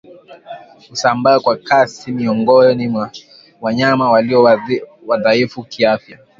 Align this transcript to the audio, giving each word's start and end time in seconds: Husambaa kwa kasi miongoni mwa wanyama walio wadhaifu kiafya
Husambaa 0.89 1.39
kwa 1.39 1.55
kasi 1.57 2.11
miongoni 2.11 2.87
mwa 2.87 3.11
wanyama 3.61 4.11
walio 4.11 4.59
wadhaifu 5.07 5.63
kiafya 5.63 6.17